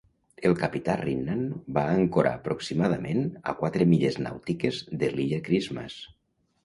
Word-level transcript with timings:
El 0.49 0.53
capità 0.59 0.93
Rinnan 1.01 1.43
va 1.75 1.83
ancorar 1.97 2.31
aproximadament 2.37 3.21
a 3.53 3.55
quatre 3.63 3.87
milles 3.93 4.19
nàutiques 4.25 4.81
de 5.05 5.13
l'illa 5.17 5.41
Christmas. 5.51 6.01